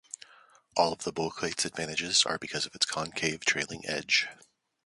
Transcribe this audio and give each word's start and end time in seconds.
All 0.75 0.93
of 0.93 1.03
the 1.03 1.11
Bow 1.13 1.29
kite's 1.29 1.63
advantages 1.63 2.25
are 2.25 2.39
because 2.39 2.65
of 2.65 2.73
its 2.73 2.87
concave 2.87 3.41
trailing 3.45 3.85
edge. 3.87 4.27